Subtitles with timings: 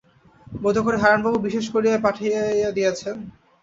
[0.61, 3.15] বোধ করি হারানবাবু বিশেষ করিয়াই পাঠাইয়া দিয়াছেন।